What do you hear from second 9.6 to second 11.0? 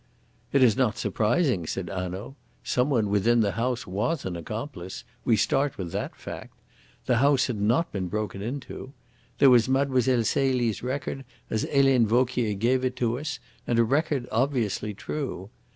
Mlle. Celie's